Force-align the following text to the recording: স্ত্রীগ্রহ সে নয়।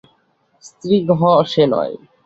স্ত্রীগ্রহ 0.63 1.21
সে 1.51 1.63
নয়। 1.73 1.93